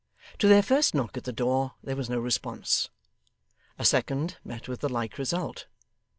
To 0.39 0.47
their 0.47 0.63
first 0.63 0.95
knock 0.95 1.15
at 1.15 1.25
the 1.25 1.31
door 1.31 1.75
there 1.83 1.95
was 1.95 2.09
no 2.09 2.17
response. 2.17 2.89
A 3.77 3.85
second 3.85 4.37
met 4.43 4.67
with 4.67 4.79
the 4.79 4.89
like 4.89 5.19
result. 5.19 5.67